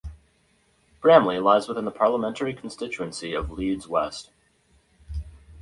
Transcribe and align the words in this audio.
Bramley 0.99 1.37
lies 1.37 1.67
within 1.67 1.85
the 1.85 1.91
Parliamentary 1.91 2.55
constituency 2.55 3.35
of 3.35 3.51
Leeds 3.51 3.87
West. 3.87 4.31